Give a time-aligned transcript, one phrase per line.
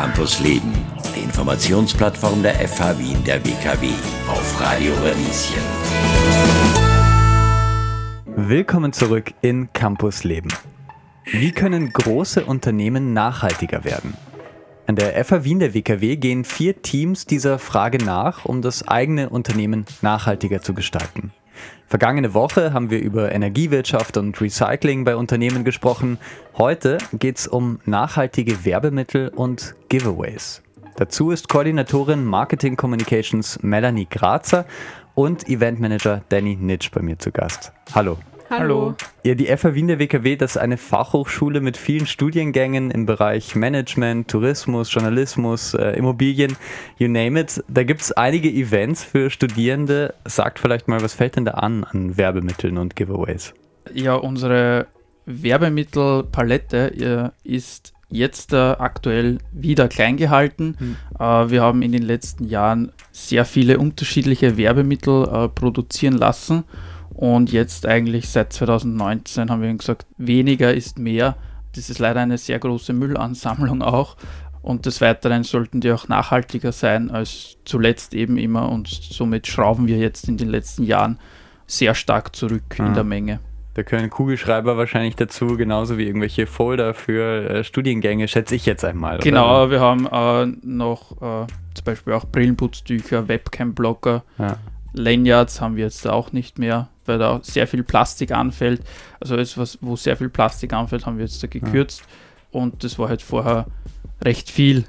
[0.00, 0.72] Campus Leben,
[1.16, 3.88] die Informationsplattform der FH Wien der WKW
[4.28, 5.60] auf Radio Radieschen.
[8.36, 10.50] Willkommen zurück in Campus Leben.
[11.24, 14.14] Wie können große Unternehmen nachhaltiger werden?
[14.86, 19.30] An der FH Wien der WKW gehen vier Teams dieser Frage nach, um das eigene
[19.30, 21.32] Unternehmen nachhaltiger zu gestalten.
[21.88, 26.18] Vergangene Woche haben wir über Energiewirtschaft und Recycling bei Unternehmen gesprochen.
[26.58, 30.62] Heute geht es um nachhaltige Werbemittel und Giveaways.
[30.96, 34.66] Dazu ist Koordinatorin Marketing Communications Melanie Grazer
[35.14, 37.72] und Eventmanager Danny Nitsch bei mir zu Gast.
[37.94, 38.18] Hallo.
[38.50, 38.94] Hallo.
[39.24, 43.54] Ja, die FH Wien der WKW, das ist eine Fachhochschule mit vielen Studiengängen im Bereich
[43.54, 46.56] Management, Tourismus, Journalismus, äh, Immobilien,
[46.96, 47.62] you name it.
[47.68, 50.14] Da gibt es einige Events für Studierende.
[50.24, 53.52] Sagt vielleicht mal, was fällt denn da an an Werbemitteln und Giveaways?
[53.92, 54.86] Ja, unsere
[55.26, 60.74] Werbemittelpalette äh, ist jetzt äh, aktuell wieder klein gehalten.
[60.78, 60.96] Hm.
[61.18, 66.64] Äh, wir haben in den letzten Jahren sehr viele unterschiedliche Werbemittel äh, produzieren lassen
[67.18, 71.36] und jetzt eigentlich seit 2019 haben wir gesagt, weniger ist mehr.
[71.74, 74.16] Das ist leider eine sehr große Müllansammlung auch.
[74.62, 78.68] Und des Weiteren sollten die auch nachhaltiger sein als zuletzt eben immer.
[78.68, 81.18] Und somit schrauben wir jetzt in den letzten Jahren
[81.66, 82.86] sehr stark zurück ah.
[82.86, 83.40] in der Menge.
[83.74, 88.84] Da können Kugelschreiber wahrscheinlich dazu, genauso wie irgendwelche Folder für äh, Studiengänge, schätze ich jetzt
[88.84, 89.18] einmal.
[89.18, 89.70] Genau, oder?
[89.72, 94.56] wir haben äh, noch äh, zum Beispiel auch Brillenputztücher, Webcam-Blocker, ja.
[94.92, 98.82] Lanyards haben wir jetzt auch nicht mehr weil da sehr viel Plastik anfällt.
[99.20, 102.00] Also etwas, wo sehr viel Plastik anfällt, haben wir jetzt da gekürzt.
[102.00, 102.60] Ja.
[102.60, 103.66] Und das war halt vorher
[104.22, 104.84] recht viel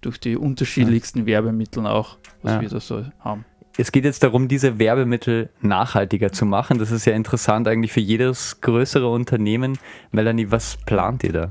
[0.00, 1.26] durch die unterschiedlichsten ja.
[1.26, 2.60] Werbemittel auch, was ja.
[2.60, 3.44] wir da so haben.
[3.76, 6.78] Es geht jetzt darum, diese Werbemittel nachhaltiger zu machen.
[6.78, 9.78] Das ist ja interessant eigentlich für jedes größere Unternehmen.
[10.12, 11.50] Melanie, was plant ihr da?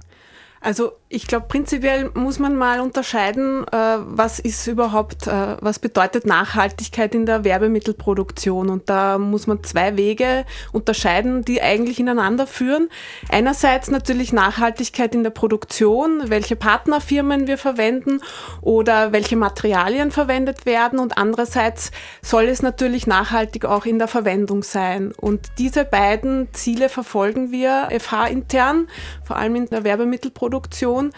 [0.63, 6.25] Also ich glaube, prinzipiell muss man mal unterscheiden, äh, was ist überhaupt, äh, was bedeutet
[6.25, 8.69] Nachhaltigkeit in der Werbemittelproduktion.
[8.69, 12.87] Und da muss man zwei Wege unterscheiden, die eigentlich ineinander führen.
[13.29, 18.21] Einerseits natürlich Nachhaltigkeit in der Produktion, welche Partnerfirmen wir verwenden
[18.61, 20.97] oder welche Materialien verwendet werden.
[20.97, 21.91] Und andererseits
[22.21, 25.11] soll es natürlich nachhaltig auch in der Verwendung sein.
[25.11, 28.87] Und diese beiden Ziele verfolgen wir FH intern,
[29.25, 30.52] vor allem in der Werbemittelproduktion.
[30.53, 31.11] Produktion,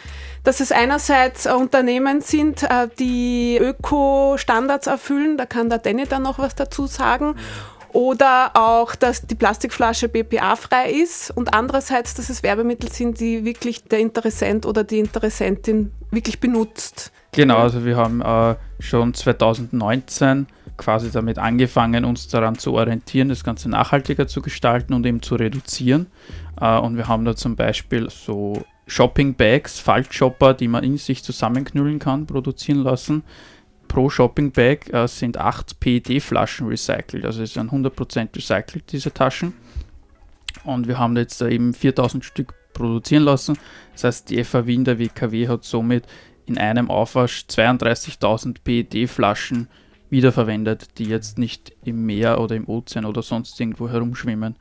[0.46, 6.24] dass es einerseits äh, Unternehmen sind, äh, die Öko-Standards erfüllen, da kann der Danny dann
[6.24, 7.36] noch was dazu sagen.
[7.92, 13.86] Oder auch, dass die Plastikflasche BPA-frei ist und andererseits, dass es Werbemittel sind, die wirklich
[13.86, 17.12] der Interessent oder die Interessentin wirklich benutzt.
[17.32, 20.48] Genau, also wir haben äh, schon 2019
[20.78, 25.36] quasi damit angefangen, uns daran zu orientieren, das Ganze nachhaltiger zu gestalten und eben zu
[25.36, 26.08] reduzieren.
[26.60, 32.00] Äh, und wir haben da zum Beispiel so Shopping-Bags, Faltshopper, die man in sich zusammenknüllen
[32.00, 33.24] kann, produzieren lassen.
[33.88, 39.54] Pro Shopping-Bag äh, sind 8 PET-Flaschen recycelt, also es sind 100% recycelt, diese Taschen.
[40.64, 43.58] Und wir haben jetzt eben 4000 Stück produzieren lassen.
[43.94, 46.06] Das heißt, die FAW in der WKW hat somit
[46.46, 49.68] in einem Aufwasch 32.000 PET-Flaschen
[50.10, 54.56] wiederverwendet, die jetzt nicht im Meer oder im Ozean oder sonst irgendwo herumschwimmen.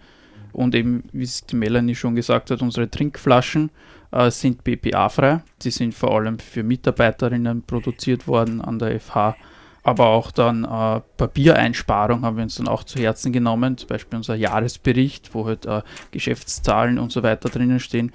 [0.55, 3.71] Und eben, wie es die Melanie schon gesagt hat, unsere Trinkflaschen
[4.13, 5.43] äh, sind BPA-frei.
[5.61, 9.37] Sie sind vor allem für Mitarbeiterinnen produziert worden an der FH.
[9.83, 13.77] Aber auch dann äh, Papiereinsparung haben wir uns dann auch zu Herzen genommen.
[13.77, 18.13] Zum Beispiel unser Jahresbericht, wo halt äh, Geschäftszahlen und so weiter drinnen stehen.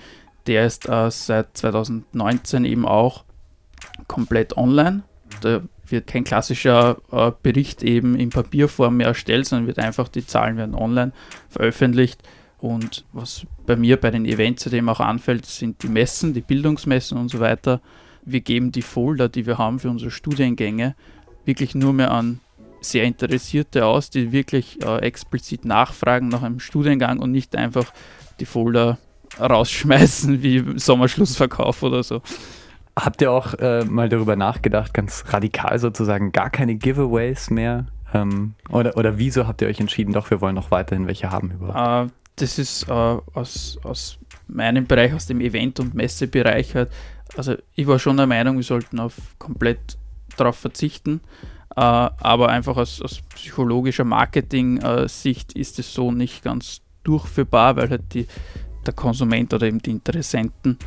[0.47, 3.23] Der ist äh, seit 2019 eben auch
[4.07, 5.03] komplett online.
[5.41, 5.61] Da
[5.91, 10.57] wird kein klassischer äh, Bericht eben in Papierform mehr erstellt, sondern wird einfach, die Zahlen
[10.57, 11.11] werden online
[11.49, 12.21] veröffentlicht.
[12.59, 17.17] Und was bei mir bei den Events zudem auch anfällt, sind die Messen, die Bildungsmessen
[17.17, 17.81] und so weiter.
[18.23, 20.95] Wir geben die Folder, die wir haben für unsere Studiengänge,
[21.45, 22.41] wirklich nur mehr an
[22.81, 27.91] sehr Interessierte aus, die wirklich äh, explizit nachfragen nach einem Studiengang und nicht einfach
[28.39, 28.97] die Folder
[29.39, 32.21] rausschmeißen wie Sommerschlussverkauf oder so.
[32.99, 37.85] Habt ihr auch äh, mal darüber nachgedacht, ganz radikal sozusagen, gar keine Giveaways mehr?
[38.13, 41.51] Ähm, oder, oder wieso habt ihr euch entschieden, doch, wir wollen noch weiterhin welche haben
[41.51, 42.09] überhaupt?
[42.09, 46.89] Äh, das ist äh, aus, aus meinem Bereich, aus dem Event- und Messebereich halt.
[47.37, 49.97] Also ich war schon der Meinung, wir sollten auf komplett
[50.35, 51.21] darauf verzichten.
[51.75, 58.13] Äh, aber einfach aus, aus psychologischer Marketing-Sicht ist es so nicht ganz durchführbar, weil halt
[58.13, 58.27] die,
[58.85, 60.77] der Konsument oder eben die Interessenten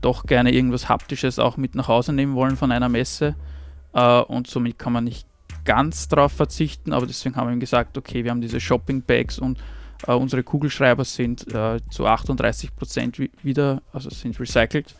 [0.00, 3.34] doch gerne irgendwas Haptisches auch mit nach Hause nehmen wollen von einer Messe.
[3.92, 5.26] Äh, und somit kann man nicht
[5.64, 9.58] ganz darauf verzichten, aber deswegen haben wir ihm gesagt, okay, wir haben diese Shopping-Bags und
[10.06, 14.94] Uh, unsere Kugelschreiber sind uh, zu 38 Prozent wieder, also sind recycelt.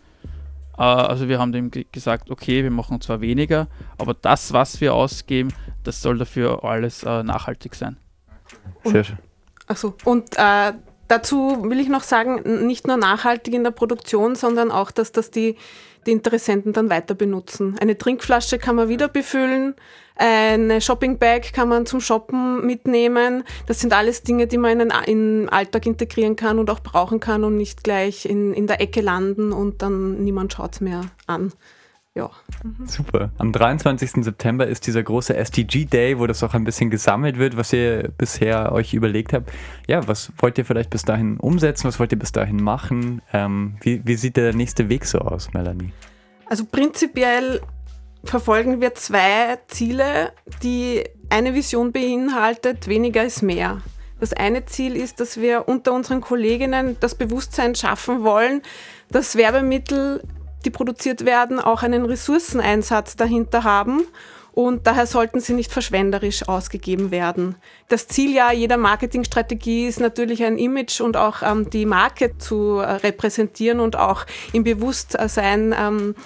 [0.78, 3.66] Äh, also wir haben dem gesagt, okay, wir machen zwar weniger,
[3.98, 5.52] aber das, was wir ausgeben,
[5.84, 7.96] das soll dafür alles äh, nachhaltig sein.
[8.84, 9.18] Sehr schön.
[9.66, 10.72] Achso, und äh,
[11.08, 15.30] dazu will ich noch sagen, nicht nur nachhaltig in der Produktion, sondern auch, dass das
[15.30, 15.56] die,
[16.06, 17.76] die Interessenten dann weiter benutzen.
[17.80, 19.74] Eine Trinkflasche kann man wieder befüllen,
[20.18, 23.44] eine Shopping-Bag kann man zum Shoppen mitnehmen.
[23.66, 27.44] Das sind alles Dinge, die man in den, Alltag integrieren kann und auch brauchen kann
[27.44, 31.52] und nicht gleich in, in der Ecke landen und dann niemand schaut es mehr an.
[32.18, 32.30] Ja.
[32.64, 32.86] Mhm.
[32.88, 33.30] Super.
[33.38, 34.24] Am 23.
[34.24, 38.10] September ist dieser große SDG Day, wo das auch ein bisschen gesammelt wird, was ihr
[38.18, 39.52] bisher euch überlegt habt.
[39.86, 41.86] Ja, was wollt ihr vielleicht bis dahin umsetzen?
[41.86, 43.22] Was wollt ihr bis dahin machen?
[43.32, 45.92] Ähm, wie, wie sieht der nächste Weg so aus, Melanie?
[46.46, 47.60] Also prinzipiell
[48.24, 50.32] verfolgen wir zwei Ziele,
[50.64, 53.80] die eine Vision beinhaltet, weniger ist mehr.
[54.18, 58.62] Das eine Ziel ist, dass wir unter unseren Kolleginnen das Bewusstsein schaffen wollen,
[59.08, 60.24] dass Werbemittel,
[60.64, 64.02] die produziert werden, auch einen Ressourceneinsatz dahinter haben
[64.58, 67.54] und daher sollten sie nicht verschwenderisch ausgegeben werden.
[67.86, 72.78] Das Ziel ja jeder Marketingstrategie ist natürlich ein Image und auch ähm, die Marke zu
[72.78, 76.16] äh, repräsentieren und auch im Bewusstsein ähm,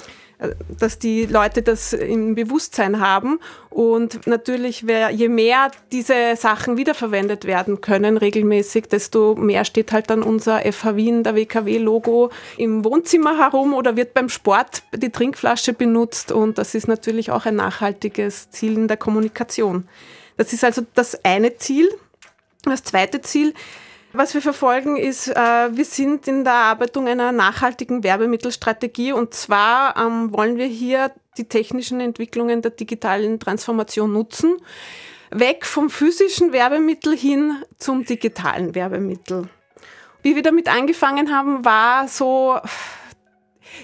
[0.79, 3.39] dass die Leute das im Bewusstsein haben.
[3.71, 10.23] Und natürlich, je mehr diese Sachen wiederverwendet werden können regelmäßig, desto mehr steht halt dann
[10.23, 16.33] unser FH Wien, der WKW-Logo im Wohnzimmer herum oder wird beim Sport die Trinkflasche benutzt.
[16.33, 19.89] Und das ist natürlich auch ein nachhaltiges Ziel in der Kommunikation.
[20.37, 21.89] Das ist also das eine Ziel.
[22.65, 23.55] Das zweite Ziel
[24.13, 29.97] was wir verfolgen ist, äh, wir sind in der Erarbeitung einer nachhaltigen Werbemittelstrategie und zwar
[29.97, 34.57] ähm, wollen wir hier die technischen Entwicklungen der digitalen Transformation nutzen,
[35.31, 39.49] weg vom physischen Werbemittel hin zum digitalen Werbemittel.
[40.23, 42.59] Wie wir damit angefangen haben, war so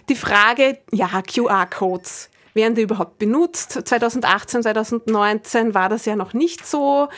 [0.08, 3.72] die Frage, ja, QR-Codes werden die überhaupt benutzt?
[3.72, 7.08] 2018, 2019 war das ja noch nicht so.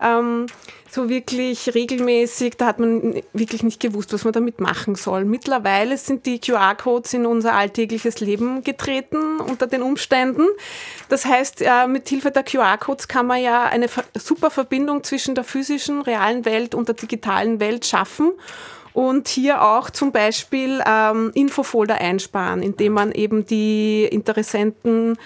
[0.00, 0.46] Ähm,
[0.90, 5.24] so wirklich regelmäßig, da hat man wirklich nicht gewusst, was man damit machen soll.
[5.24, 10.46] Mittlerweile sind die QR-Codes in unser alltägliches Leben getreten unter den Umständen.
[11.08, 15.44] Das heißt, äh, mit Hilfe der QR-Codes kann man ja eine super Verbindung zwischen der
[15.44, 18.32] physischen, realen Welt und der digitalen Welt schaffen
[18.94, 25.16] und hier auch zum Beispiel ähm, Infofolder einsparen, indem man eben die Interessenten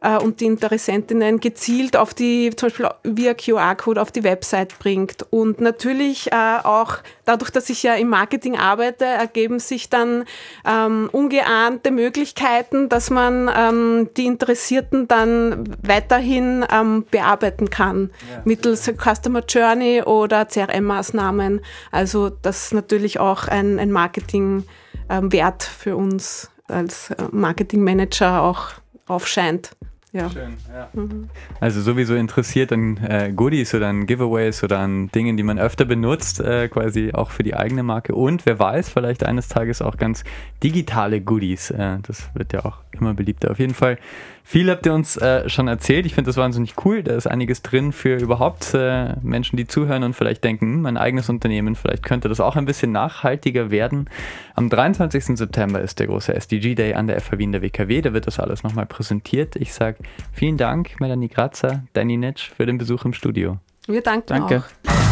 [0.00, 5.26] äh, und die Interessentinnen gezielt auf die, zum Beispiel via QR-Code auf die Website bringt.
[5.30, 10.24] Und natürlich äh, auch dadurch, dass ich ja im Marketing arbeite, ergeben sich dann
[10.66, 18.42] ähm, ungeahnte Möglichkeiten, dass man ähm, die Interessierten dann weiterhin ähm, bearbeiten kann ja.
[18.44, 21.60] mittels Customer Journey oder CRM-Maßnahmen.
[21.90, 28.70] Also das ist natürlich auch ein, ein Marketing-Wert ähm, für uns als äh, Marketingmanager auch
[29.06, 29.72] aufscheint.
[30.12, 30.28] Ja.
[30.28, 30.88] Schön, ja.
[30.92, 31.28] Mhm.
[31.60, 35.84] Also sowieso interessiert an äh, Goodies oder an Giveaways oder an Dingen, die man öfter
[35.84, 38.14] benutzt, äh, quasi auch für die eigene Marke.
[38.14, 40.24] Und wer weiß, vielleicht eines Tages auch ganz
[40.64, 41.70] digitale Goodies.
[41.70, 43.52] Äh, das wird ja auch immer beliebter.
[43.52, 43.98] Auf jeden Fall
[44.44, 46.06] viel habt ihr uns äh, schon erzählt.
[46.06, 47.02] Ich finde das wahnsinnig cool.
[47.02, 50.96] Da ist einiges drin für überhaupt äh, Menschen, die zuhören und vielleicht denken, hm, mein
[50.96, 54.08] eigenes Unternehmen, vielleicht könnte das auch ein bisschen nachhaltiger werden.
[54.54, 55.38] Am 23.
[55.38, 58.02] September ist der große SDG Day an der FH Wien der WKW.
[58.02, 59.56] Da wird das alles nochmal präsentiert.
[59.56, 59.98] Ich sage
[60.32, 63.58] vielen Dank, Melanie Grazer, Danny Netsch, für den Besuch im Studio.
[63.86, 64.64] Wir danken Danke.
[64.86, 65.10] Auch.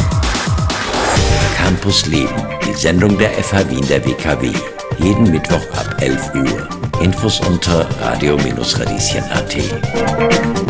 [1.56, 2.34] Campus Leben,
[2.66, 4.52] die Sendung der FH Wien der WKW.
[4.98, 6.87] Jeden Mittwoch ab 11 Uhr.
[7.00, 10.67] Infos unter radio-radieschen.at.